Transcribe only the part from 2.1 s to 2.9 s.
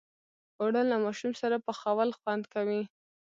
خوند کوي